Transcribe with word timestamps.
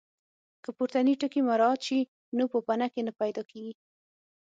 که 0.63 0.69
پورتني 0.77 1.13
ټکي 1.21 1.41
مراعات 1.49 1.79
شي 1.87 1.99
نو 2.37 2.43
پوپنکي 2.51 3.01
نه 3.07 3.13
پیدا 3.21 3.43
کېږي. 3.51 3.73